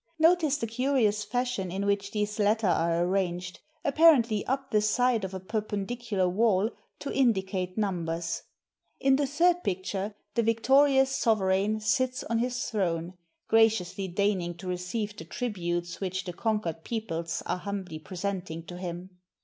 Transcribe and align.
Notice 0.17 0.57
the 0.57 0.65
curious 0.65 1.23
fashion 1.23 1.71
in 1.71 1.85
which 1.85 2.09
these 2.09 2.39
latter 2.39 2.65
are 2.65 3.03
arranged, 3.05 3.59
appa 3.85 4.01
rently 4.01 4.43
up 4.47 4.71
the 4.71 4.81
side 4.81 5.23
of 5.23 5.35
a 5.35 5.39
perpendicular 5.39 6.27
wall, 6.27 6.71
to 6.97 7.13
indicate 7.13 7.77
num 7.77 8.05
bers. 8.05 8.41
In 8.99 9.15
the 9.17 9.27
third 9.27 9.63
picture, 9.63 10.15
the 10.33 10.41
victorious 10.41 11.15
sovereign 11.15 11.79
sits 11.81 12.23
on 12.23 12.39
his 12.39 12.65
throne, 12.65 13.13
graciously 13.47 14.07
deigning 14.07 14.57
to 14.57 14.67
receive 14.67 15.15
the 15.15 15.25
tributes 15.25 16.01
which 16.01 16.23
the 16.23 16.33
conquered 16.33 16.83
peoples 16.83 17.43
are 17.45 17.59
humbly 17.59 17.99
presenting 17.99 18.65
to 18.65 18.79
him. 18.79 19.19